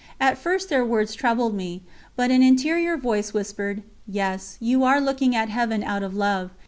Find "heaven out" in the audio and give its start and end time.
5.45-6.01